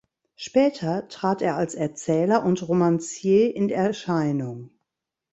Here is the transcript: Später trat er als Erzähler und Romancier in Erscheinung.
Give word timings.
Später 0.35 1.07
trat 1.09 1.43
er 1.43 1.57
als 1.57 1.75
Erzähler 1.75 2.43
und 2.43 2.67
Romancier 2.67 3.55
in 3.55 3.69
Erscheinung. 3.69 4.71